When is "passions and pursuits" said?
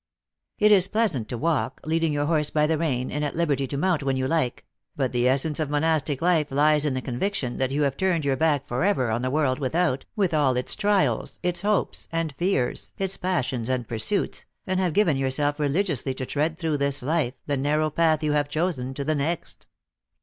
13.15-14.45